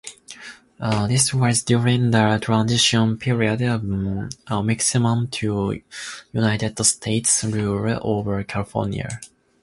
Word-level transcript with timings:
This 1.07 1.31
was 1.31 1.61
during 1.61 2.09
the 2.09 2.39
transition 2.41 3.17
period 3.19 3.61
of 3.61 4.65
Mexican 4.65 5.27
to 5.27 5.79
United 6.33 6.83
States 6.83 7.43
rule 7.43 7.99
over 8.01 8.43
California. 8.43 9.21